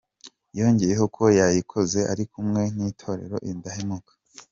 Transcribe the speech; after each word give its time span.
Yongeyeho 0.59 1.05
ko 1.15 1.23
yayikoze 1.39 1.99
ari 2.11 2.23
kumwe 2.31 2.61
n’Itorero 2.77 3.37
Indahemuka. 3.51 4.11